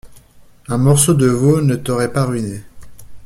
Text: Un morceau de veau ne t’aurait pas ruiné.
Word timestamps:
Un 0.67 0.79
morceau 0.79 1.13
de 1.13 1.27
veau 1.27 1.61
ne 1.61 1.75
t’aurait 1.75 2.11
pas 2.11 2.25
ruiné. 2.25 2.63